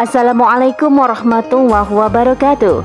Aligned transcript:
Assalamualaikum 0.00 0.96
warahmatullahi 0.96 1.92
wabarakatuh. 1.92 2.80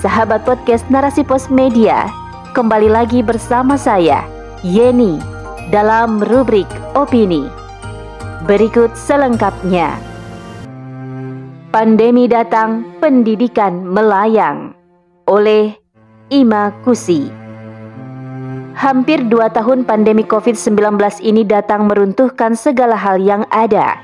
Sahabat 0.00 0.48
podcast 0.48 0.88
Narasi 0.88 1.20
Pos 1.20 1.52
Media, 1.52 2.08
kembali 2.56 2.88
lagi 2.88 3.20
bersama 3.20 3.76
saya, 3.76 4.24
Yeni, 4.64 5.20
dalam 5.68 6.24
rubrik 6.24 6.64
Opini. 6.96 7.44
Berikut 8.48 8.96
selengkapnya. 8.96 9.92
Pandemi 11.68 12.24
datang, 12.32 12.96
pendidikan 12.96 13.84
melayang 13.84 14.72
oleh 15.28 15.76
Ima 16.32 16.72
Kusi. 16.80 17.28
Hampir 18.72 19.20
dua 19.28 19.52
tahun 19.52 19.84
pandemi 19.84 20.24
COVID-19 20.24 20.96
ini 21.28 21.44
datang 21.44 21.92
meruntuhkan 21.92 22.56
segala 22.56 22.96
hal 22.96 23.20
yang 23.20 23.44
ada, 23.52 24.00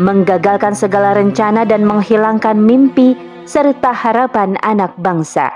menggagalkan 0.00 0.72
segala 0.72 1.12
rencana 1.12 1.68
dan 1.68 1.84
menghilangkan 1.84 2.56
mimpi 2.56 3.12
serta 3.44 3.92
harapan 3.92 4.56
anak 4.64 4.96
bangsa. 4.96 5.52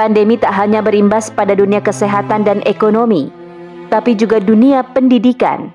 Pandemi 0.00 0.40
tak 0.40 0.56
hanya 0.56 0.80
berimbas 0.80 1.28
pada 1.28 1.52
dunia 1.52 1.84
kesehatan 1.84 2.48
dan 2.48 2.64
ekonomi, 2.64 3.28
tapi 3.92 4.16
juga 4.16 4.40
dunia 4.40 4.80
pendidikan. 4.80 5.68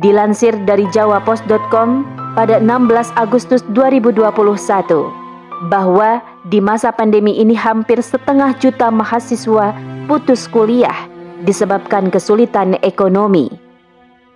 Dilansir 0.00 0.56
dari 0.64 0.88
jawapos.com 0.88 2.08
pada 2.32 2.56
16 2.56 3.12
Agustus 3.20 3.60
2021 3.76 5.68
bahwa 5.68 6.24
di 6.48 6.64
masa 6.64 6.88
pandemi 6.88 7.36
ini 7.36 7.52
hampir 7.52 8.00
setengah 8.00 8.56
juta 8.56 8.88
mahasiswa 8.88 9.76
putus 10.08 10.48
kuliah 10.48 10.96
disebabkan 11.44 12.08
kesulitan 12.08 12.80
ekonomi. 12.80 13.61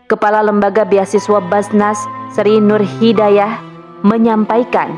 Kepala 0.06 0.38
Lembaga 0.38 0.86
Beasiswa 0.86 1.42
Basnas 1.50 1.98
Sri 2.30 2.62
Nur 2.62 2.78
Hidayah 2.78 3.58
menyampaikan 4.06 4.94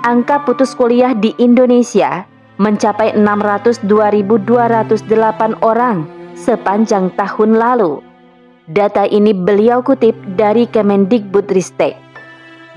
angka 0.00 0.48
putus 0.48 0.72
kuliah 0.72 1.12
di 1.12 1.36
Indonesia 1.36 2.24
mencapai 2.56 3.12
602.208 3.20 3.84
orang 5.60 6.08
sepanjang 6.32 7.12
tahun 7.20 7.60
lalu. 7.60 8.00
Data 8.72 9.04
ini 9.04 9.36
beliau 9.36 9.84
kutip 9.84 10.16
dari 10.40 10.64
Kemendikbudristek. 10.64 11.92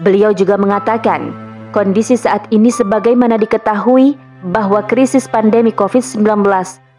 Beliau 0.03 0.35
juga 0.35 0.59
mengatakan, 0.59 1.31
kondisi 1.71 2.19
saat 2.19 2.43
ini 2.51 2.75
sebagaimana 2.75 3.39
diketahui 3.39 4.19
bahwa 4.51 4.83
krisis 4.83 5.31
pandemi 5.31 5.71
COVID-19 5.71 6.27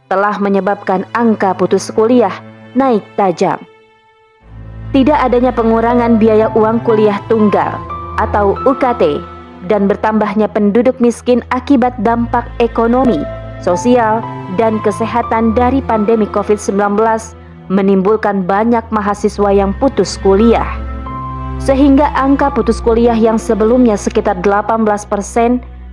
telah 0.08 0.41
menyebabkan 0.41 1.04
angka 1.12 1.52
putus 1.52 1.92
kuliah 1.92 2.32
naik 2.72 3.04
tajam. 3.20 3.60
Tidak 4.91 5.14
adanya 5.14 5.55
pengurangan 5.55 6.19
biaya 6.19 6.50
uang 6.58 6.83
kuliah 6.83 7.22
tunggal 7.30 7.78
atau 8.19 8.58
UKT 8.66 9.22
dan 9.70 9.86
bertambahnya 9.86 10.50
penduduk 10.50 10.98
miskin 10.98 11.47
akibat 11.55 11.94
dampak 12.02 12.42
ekonomi, 12.58 13.22
sosial, 13.62 14.19
dan 14.58 14.82
kesehatan 14.82 15.55
dari 15.55 15.78
pandemi 15.78 16.27
COVID-19 16.27 16.98
menimbulkan 17.70 18.42
banyak 18.42 18.82
mahasiswa 18.91 19.55
yang 19.55 19.70
putus 19.78 20.19
kuliah 20.19 20.66
sehingga 21.60 22.08
angka 22.16 22.50
putus 22.50 22.80
kuliah 22.80 23.14
yang 23.14 23.36
sebelumnya 23.36 23.94
sekitar 23.94 24.41
18% 24.41 25.06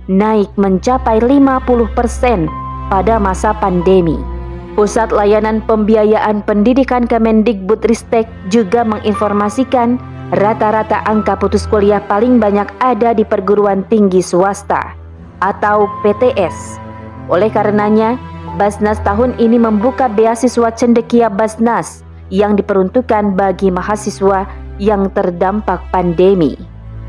naik 0.08 0.48
mencapai 0.56 1.20
50% 1.20 2.48
pada 2.88 3.20
masa 3.20 3.52
pandemi. 3.52 4.37
Pusat 4.78 5.10
Layanan 5.10 5.58
Pembiayaan 5.66 6.46
Pendidikan 6.46 7.02
Kemendikbudristek 7.02 8.30
juga 8.46 8.86
menginformasikan 8.86 9.98
rata-rata 10.38 11.02
angka 11.02 11.34
putus 11.34 11.66
kuliah 11.66 11.98
paling 11.98 12.38
banyak 12.38 12.70
ada 12.78 13.10
di 13.10 13.26
perguruan 13.26 13.82
tinggi 13.90 14.22
swasta 14.22 14.94
atau 15.42 15.90
PTS. 16.06 16.78
Oleh 17.26 17.50
karenanya, 17.50 18.14
Basnas 18.54 19.02
tahun 19.02 19.34
ini 19.42 19.58
membuka 19.58 20.06
beasiswa 20.06 20.70
cendekia 20.70 21.26
Basnas 21.26 22.06
yang 22.30 22.54
diperuntukkan 22.54 23.34
bagi 23.34 23.74
mahasiswa 23.74 24.46
yang 24.78 25.10
terdampak 25.10 25.82
pandemi, 25.90 26.54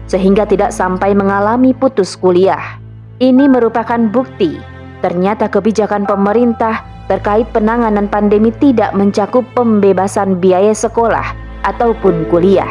sehingga 0.09 0.49
tidak 0.49 0.73
sampai 0.73 1.13
mengalami 1.13 1.77
putus 1.77 2.17
kuliah. 2.17 2.81
Ini 3.21 3.45
merupakan 3.45 4.09
bukti 4.09 4.57
ternyata 5.05 5.53
kebijakan 5.53 6.09
pemerintah 6.09 6.88
terkait 7.09 7.49
penanganan 7.49 8.05
pandemi 8.05 8.53
tidak 8.61 8.93
mencakup 8.93 9.41
pembebasan 9.57 10.37
biaya 10.37 10.71
sekolah 10.71 11.33
ataupun 11.65 12.29
kuliah. 12.29 12.69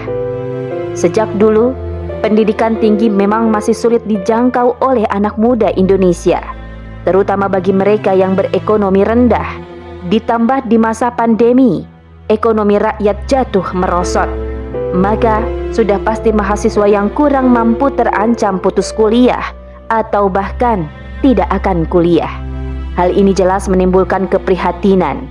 Sejak 0.94 1.26
dulu, 1.36 1.74
pendidikan 2.22 2.78
tinggi 2.78 3.10
memang 3.10 3.50
masih 3.50 3.74
sulit 3.74 4.00
dijangkau 4.06 4.78
oleh 4.78 5.04
anak 5.10 5.34
muda 5.36 5.74
Indonesia, 5.74 6.40
terutama 7.02 7.50
bagi 7.50 7.74
mereka 7.74 8.14
yang 8.14 8.38
berekonomi 8.38 9.02
rendah. 9.02 9.66
Ditambah 10.08 10.70
di 10.70 10.78
masa 10.78 11.10
pandemi, 11.10 11.82
ekonomi 12.30 12.78
rakyat 12.78 13.26
jatuh 13.26 13.66
merosot 13.74 14.30
maka 14.96 15.44
sudah 15.76 16.00
pasti 16.00 16.32
mahasiswa 16.32 16.88
yang 16.88 17.12
kurang 17.12 17.52
mampu 17.52 17.92
terancam 17.92 18.56
putus 18.56 18.88
kuliah 18.96 19.52
atau 19.92 20.32
bahkan 20.32 20.88
tidak 21.20 21.48
akan 21.52 21.84
kuliah. 21.88 22.47
Hal 22.98 23.14
ini 23.14 23.30
jelas 23.30 23.70
menimbulkan 23.70 24.26
keprihatinan. 24.26 25.22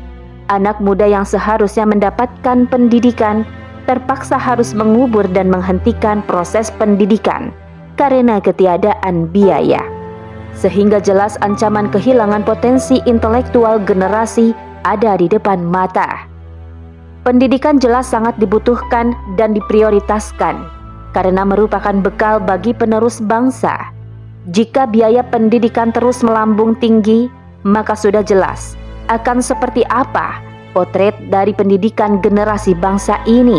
Anak 0.48 0.80
muda 0.80 1.04
yang 1.04 1.28
seharusnya 1.28 1.84
mendapatkan 1.84 2.64
pendidikan 2.72 3.44
terpaksa 3.84 4.40
harus 4.40 4.72
mengubur 4.72 5.28
dan 5.36 5.52
menghentikan 5.52 6.24
proses 6.24 6.72
pendidikan 6.80 7.52
karena 8.00 8.40
ketiadaan 8.40 9.28
biaya. 9.36 9.84
Sehingga 10.56 11.04
jelas 11.04 11.36
ancaman 11.44 11.92
kehilangan 11.92 12.48
potensi 12.48 13.04
intelektual 13.04 13.84
generasi 13.84 14.56
ada 14.88 15.20
di 15.20 15.28
depan 15.28 15.60
mata. 15.60 16.24
Pendidikan 17.28 17.84
jelas 17.84 18.08
sangat 18.08 18.40
dibutuhkan 18.40 19.12
dan 19.36 19.52
diprioritaskan 19.52 20.56
karena 21.12 21.44
merupakan 21.44 22.00
bekal 22.00 22.40
bagi 22.40 22.72
penerus 22.72 23.20
bangsa. 23.20 23.92
Jika 24.56 24.88
biaya 24.88 25.28
pendidikan 25.28 25.92
terus 25.92 26.24
melambung 26.24 26.72
tinggi, 26.80 27.28
maka 27.66 27.98
sudah 27.98 28.22
jelas 28.22 28.78
akan 29.08 29.40
seperti 29.40 29.88
apa 29.88 30.44
potret 30.78 31.16
dari 31.34 31.56
pendidikan 31.56 32.22
generasi 32.22 32.78
bangsa 32.78 33.18
ini. 33.26 33.58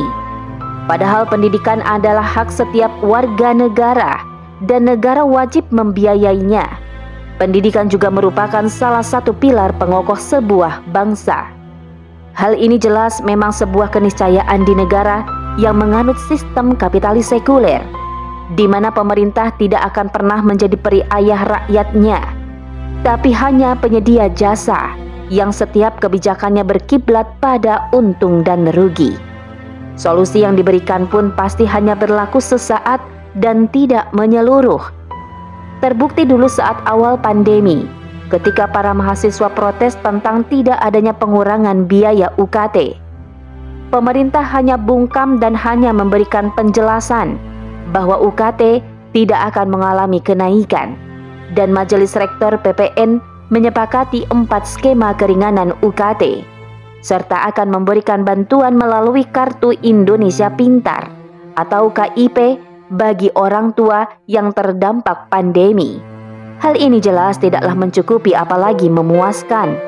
Padahal 0.87 1.29
pendidikan 1.29 1.85
adalah 1.85 2.25
hak 2.25 2.49
setiap 2.49 2.89
warga 3.05 3.53
negara 3.53 4.23
dan 4.65 4.89
negara 4.89 5.27
wajib 5.27 5.67
membiayainya. 5.69 6.65
Pendidikan 7.39 7.87
juga 7.87 8.11
merupakan 8.11 8.67
salah 8.67 9.05
satu 9.05 9.31
pilar 9.31 9.71
pengokoh 9.79 10.19
sebuah 10.19 10.83
bangsa. 10.91 11.51
Hal 12.35 12.55
ini 12.55 12.79
jelas 12.79 13.19
memang 13.23 13.51
sebuah 13.51 13.91
keniscayaan 13.91 14.63
di 14.63 14.75
negara 14.75 15.27
yang 15.59 15.75
menganut 15.75 16.19
sistem 16.31 16.79
kapitalis 16.79 17.35
sekuler, 17.35 17.83
di 18.55 18.67
mana 18.71 18.95
pemerintah 18.95 19.51
tidak 19.59 19.91
akan 19.95 20.07
pernah 20.07 20.39
menjadi 20.39 20.79
peri 20.79 21.03
ayah 21.15 21.43
rakyatnya, 21.47 22.38
tapi 23.07 23.31
hanya 23.31 23.79
penyedia 23.79 24.27
jasa 24.35 24.95
yang 25.29 25.53
setiap 25.53 26.01
kebijakannya 26.01 26.65
berkiblat 26.65 27.29
pada 27.39 27.87
untung 27.93 28.43
dan 28.43 28.67
rugi. 28.75 29.15
Solusi 29.99 30.43
yang 30.47 30.55
diberikan 30.55 31.11
pun 31.11 31.35
pasti 31.35 31.67
hanya 31.67 31.99
berlaku 31.99 32.39
sesaat 32.39 33.03
dan 33.39 33.67
tidak 33.71 34.09
menyeluruh. 34.15 34.81
Terbukti 35.79 36.27
dulu 36.27 36.51
saat 36.51 36.79
awal 36.91 37.19
pandemi, 37.19 37.87
ketika 38.31 38.67
para 38.67 38.91
mahasiswa 38.95 39.51
protes 39.53 39.95
tentang 40.03 40.43
tidak 40.51 40.79
adanya 40.83 41.15
pengurangan 41.15 41.87
biaya 41.87 42.35
UKT. 42.39 42.99
Pemerintah 43.89 44.45
hanya 44.53 44.77
bungkam 44.77 45.41
dan 45.41 45.57
hanya 45.57 45.95
memberikan 45.95 46.53
penjelasan 46.53 47.41
bahwa 47.95 48.21
UKT 48.21 48.85
tidak 49.17 49.55
akan 49.55 49.73
mengalami 49.73 50.21
kenaikan 50.21 51.08
dan 51.57 51.73
Majelis 51.73 52.17
Rektor 52.19 52.61
PPN 52.61 53.23
menyepakati 53.49 54.29
empat 54.29 54.69
skema 54.69 55.17
keringanan 55.17 55.73
UKT 55.81 56.45
serta 57.01 57.47
akan 57.49 57.73
memberikan 57.73 58.27
bantuan 58.27 58.75
melalui 58.75 59.23
Kartu 59.31 59.73
Indonesia 59.87 60.51
Pintar 60.51 61.09
atau 61.55 61.91
KIP 61.95 62.59
bagi 62.93 63.29
orang 63.37 63.75
tua 63.77 64.07
yang 64.27 64.51
terdampak 64.53 65.31
pandemi. 65.31 66.01
Hal 66.59 66.75
ini 66.75 66.99
jelas 66.99 67.39
tidaklah 67.39 67.75
mencukupi 67.79 68.35
apalagi 68.35 68.91
memuaskan. 68.91 69.79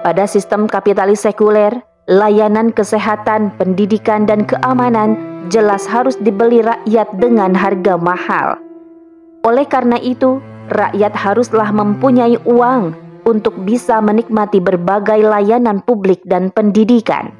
Pada 0.00 0.24
sistem 0.30 0.70
kapitalis 0.70 1.26
sekuler, 1.26 1.74
layanan 2.06 2.70
kesehatan, 2.70 3.50
pendidikan, 3.58 4.24
dan 4.24 4.46
keamanan 4.46 5.18
jelas 5.50 5.84
harus 5.90 6.14
dibeli 6.22 6.62
rakyat 6.62 7.08
dengan 7.18 7.52
harga 7.52 7.98
mahal. 7.98 8.56
Oleh 9.42 9.66
karena 9.66 9.98
itu, 9.98 10.38
rakyat 10.70 11.12
haruslah 11.12 11.70
mempunyai 11.74 12.38
uang 12.46 12.94
untuk 13.28 13.54
bisa 13.66 14.00
menikmati 14.00 14.58
berbagai 14.58 15.20
layanan 15.22 15.84
publik 15.84 16.22
dan 16.24 16.48
pendidikan. 16.50 17.34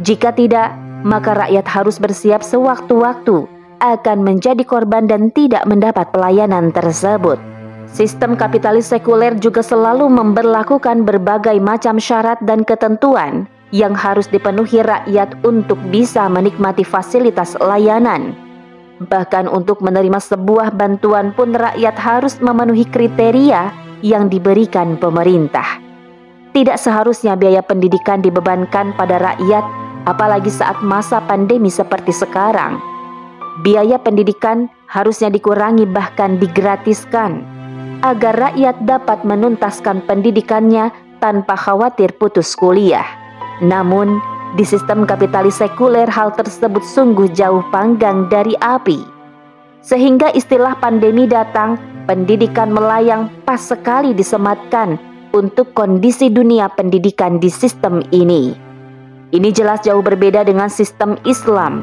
Jika 0.00 0.32
tidak, 0.32 0.72
maka 1.04 1.46
rakyat 1.46 1.66
harus 1.68 2.00
bersiap 2.00 2.40
sewaktu-waktu 2.40 3.44
akan 3.82 4.18
menjadi 4.22 4.62
korban 4.62 5.10
dan 5.10 5.34
tidak 5.34 5.66
mendapat 5.66 6.08
pelayanan 6.14 6.70
tersebut. 6.70 7.36
Sistem 7.92 8.38
kapitalis 8.38 8.88
sekuler 8.88 9.36
juga 9.36 9.60
selalu 9.60 10.08
memberlakukan 10.08 11.04
berbagai 11.04 11.60
macam 11.60 12.00
syarat 12.00 12.40
dan 12.46 12.64
ketentuan 12.64 13.44
yang 13.74 13.92
harus 13.92 14.30
dipenuhi 14.30 14.80
rakyat 14.80 15.36
untuk 15.44 15.76
bisa 15.92 16.24
menikmati 16.30 16.86
fasilitas 16.86 17.52
layanan. 17.60 18.32
Bahkan 19.00 19.48
untuk 19.48 19.80
menerima 19.80 20.20
sebuah 20.20 20.76
bantuan 20.76 21.32
pun 21.32 21.56
rakyat 21.56 21.96
harus 21.96 22.36
memenuhi 22.44 22.84
kriteria 22.84 23.72
yang 24.04 24.28
diberikan 24.28 25.00
pemerintah. 25.00 25.80
Tidak 26.52 26.76
seharusnya 26.76 27.32
biaya 27.32 27.64
pendidikan 27.64 28.20
dibebankan 28.20 28.92
pada 28.92 29.16
rakyat, 29.16 29.64
apalagi 30.04 30.52
saat 30.52 30.84
masa 30.84 31.24
pandemi 31.24 31.72
seperti 31.72 32.12
sekarang. 32.12 32.76
Biaya 33.64 33.96
pendidikan 33.96 34.68
harusnya 34.88 35.32
dikurangi 35.32 35.88
bahkan 35.88 36.36
digratiskan 36.36 37.40
agar 38.04 38.50
rakyat 38.50 38.76
dapat 38.84 39.22
menuntaskan 39.22 40.04
pendidikannya 40.04 40.90
tanpa 41.22 41.54
khawatir 41.54 42.12
putus 42.18 42.52
kuliah. 42.58 43.06
Namun, 43.62 44.18
di 44.52 44.64
sistem 44.68 45.08
kapitalis 45.08 45.60
sekuler 45.60 46.04
hal 46.12 46.32
tersebut 46.36 46.84
sungguh 46.84 47.32
jauh 47.32 47.64
panggang 47.72 48.28
dari 48.28 48.52
api. 48.60 49.00
Sehingga 49.82 50.30
istilah 50.36 50.78
pandemi 50.78 51.26
datang, 51.26 51.80
pendidikan 52.04 52.70
melayang 52.70 53.32
pas 53.42 53.58
sekali 53.58 54.12
disematkan 54.12 55.00
untuk 55.32 55.72
kondisi 55.72 56.28
dunia 56.28 56.68
pendidikan 56.68 57.40
di 57.40 57.48
sistem 57.48 58.04
ini. 58.12 58.52
Ini 59.32 59.48
jelas 59.50 59.80
jauh 59.80 60.04
berbeda 60.04 60.44
dengan 60.44 60.68
sistem 60.68 61.16
Islam, 61.24 61.80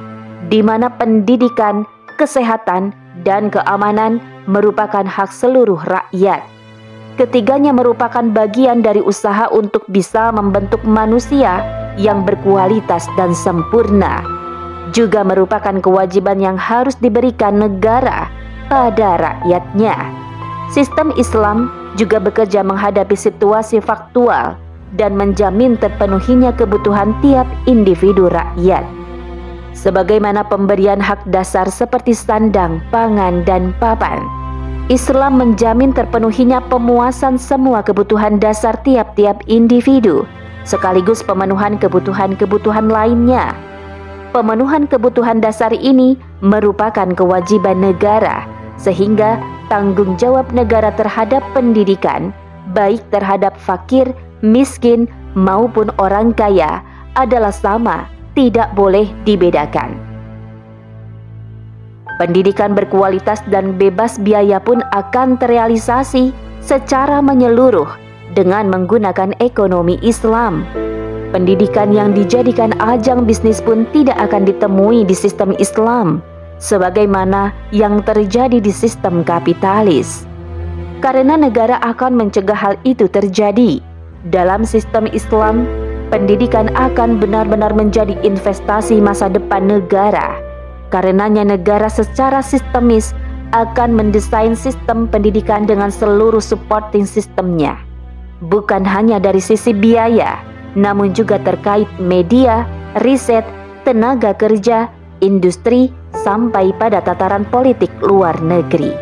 di 0.54 0.62
mana 0.62 0.88
pendidikan, 0.94 1.82
kesehatan, 2.22 2.94
dan 3.26 3.50
keamanan 3.50 4.22
merupakan 4.46 5.04
hak 5.04 5.34
seluruh 5.34 5.82
rakyat. 5.90 6.46
Ketiganya 7.18 7.76
merupakan 7.76 8.24
bagian 8.32 8.80
dari 8.80 9.04
usaha 9.04 9.52
untuk 9.52 9.84
bisa 9.92 10.32
membentuk 10.32 10.80
manusia 10.88 11.79
yang 12.00 12.24
berkualitas 12.24 13.06
dan 13.20 13.36
sempurna. 13.36 14.24
Juga 14.96 15.22
merupakan 15.22 15.76
kewajiban 15.84 16.40
yang 16.40 16.58
harus 16.58 16.96
diberikan 16.98 17.60
negara 17.60 18.32
pada 18.72 19.20
rakyatnya. 19.20 19.94
Sistem 20.72 21.14
Islam 21.20 21.70
juga 22.00 22.18
bekerja 22.18 22.64
menghadapi 22.64 23.14
situasi 23.14 23.84
faktual 23.84 24.56
dan 24.98 25.14
menjamin 25.14 25.78
terpenuhinya 25.78 26.56
kebutuhan 26.56 27.14
tiap 27.22 27.46
individu 27.70 28.32
rakyat 28.32 28.82
sebagaimana 29.80 30.44
pemberian 30.44 31.00
hak 31.00 31.24
dasar 31.32 31.72
seperti 31.72 32.12
sandang, 32.12 32.84
pangan, 32.92 33.48
dan 33.48 33.72
papan. 33.80 34.20
Islam 34.90 35.38
menjamin 35.38 35.94
terpenuhinya 35.94 36.66
pemuasan 36.68 37.38
semua 37.38 37.86
kebutuhan 37.86 38.42
dasar 38.42 38.74
tiap-tiap 38.82 39.40
individu, 39.46 40.26
sekaligus 40.70 41.26
pemenuhan 41.26 41.82
kebutuhan-kebutuhan 41.82 42.94
lainnya. 42.94 43.58
Pemenuhan 44.30 44.86
kebutuhan 44.86 45.42
dasar 45.42 45.74
ini 45.74 46.14
merupakan 46.46 47.10
kewajiban 47.18 47.82
negara, 47.82 48.46
sehingga 48.78 49.42
tanggung 49.74 50.14
jawab 50.22 50.46
negara 50.54 50.94
terhadap 50.94 51.42
pendidikan, 51.58 52.30
baik 52.78 53.02
terhadap 53.10 53.58
fakir, 53.58 54.06
miskin, 54.46 55.10
maupun 55.34 55.90
orang 55.98 56.30
kaya, 56.38 56.86
adalah 57.18 57.50
sama, 57.50 58.06
tidak 58.38 58.70
boleh 58.78 59.10
dibedakan. 59.26 59.98
Pendidikan 62.22 62.78
berkualitas 62.78 63.42
dan 63.50 63.74
bebas 63.82 64.22
biaya 64.22 64.62
pun 64.62 64.86
akan 64.94 65.42
terrealisasi 65.42 66.30
secara 66.62 67.24
menyeluruh 67.24 68.09
dengan 68.34 68.70
menggunakan 68.70 69.38
ekonomi 69.40 69.98
Islam. 70.04 70.66
Pendidikan 71.30 71.94
yang 71.94 72.18
dijadikan 72.18 72.74
ajang 72.82 73.30
bisnis 73.30 73.62
pun 73.62 73.86
tidak 73.94 74.18
akan 74.18 74.50
ditemui 74.50 75.06
di 75.06 75.14
sistem 75.14 75.54
Islam, 75.62 76.26
sebagaimana 76.58 77.54
yang 77.70 78.02
terjadi 78.02 78.58
di 78.58 78.74
sistem 78.74 79.22
kapitalis. 79.22 80.26
Karena 81.00 81.38
negara 81.38 81.78
akan 81.86 82.18
mencegah 82.18 82.58
hal 82.58 82.76
itu 82.84 83.06
terjadi. 83.08 83.80
Dalam 84.34 84.66
sistem 84.68 85.08
Islam, 85.14 85.64
pendidikan 86.10 86.74
akan 86.76 87.22
benar-benar 87.22 87.72
menjadi 87.72 88.18
investasi 88.26 89.00
masa 89.00 89.32
depan 89.32 89.70
negara 89.70 90.50
Karenanya 90.90 91.46
negara 91.46 91.86
secara 91.86 92.42
sistemis 92.42 93.14
akan 93.54 93.94
mendesain 93.94 94.58
sistem 94.58 95.06
pendidikan 95.06 95.70
dengan 95.70 95.94
seluruh 95.94 96.42
supporting 96.42 97.06
sistemnya. 97.06 97.78
Bukan 98.40 98.88
hanya 98.88 99.20
dari 99.20 99.44
sisi 99.44 99.76
biaya, 99.76 100.40
namun 100.80 101.12
juga 101.12 101.36
terkait 101.44 101.92
media, 102.00 102.64
riset, 103.04 103.44
tenaga 103.84 104.32
kerja, 104.32 104.88
industri, 105.20 105.92
sampai 106.16 106.72
pada 106.80 107.04
tataran 107.04 107.44
politik 107.52 107.92
luar 108.00 108.40
negeri. 108.40 108.96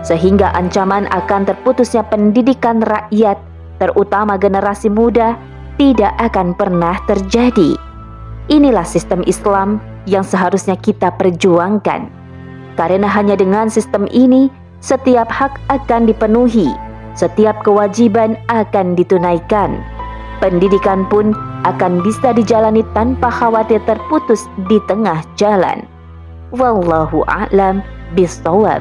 Sehingga 0.00 0.56
ancaman 0.56 1.04
akan 1.12 1.44
terputusnya 1.44 2.08
pendidikan 2.08 2.80
rakyat, 2.80 3.36
terutama 3.76 4.40
generasi 4.40 4.88
muda, 4.88 5.36
tidak 5.76 6.16
akan 6.16 6.56
pernah 6.56 6.96
terjadi. 7.04 7.76
Inilah 8.48 8.88
sistem 8.88 9.20
Islam 9.28 9.76
yang 10.08 10.24
seharusnya 10.24 10.80
kita 10.80 11.12
perjuangkan. 11.20 12.08
Karena 12.80 13.08
hanya 13.12 13.36
dengan 13.36 13.68
sistem 13.68 14.08
ini, 14.08 14.48
setiap 14.80 15.28
hak 15.28 15.60
akan 15.68 16.08
dipenuhi, 16.08 16.72
setiap 17.20 17.60
kewajiban 17.60 18.40
akan 18.48 18.96
ditunaikan. 18.96 19.76
Pendidikan 20.40 21.04
pun 21.12 21.36
akan 21.68 22.00
bisa 22.00 22.32
dijalani 22.32 22.80
tanpa 22.96 23.28
khawatir 23.28 23.84
terputus 23.84 24.48
di 24.72 24.80
tengah 24.88 25.20
jalan. 25.36 25.84
Wallahu 26.56 27.20
a'lam 27.28 27.84
bishawab. 28.16 28.80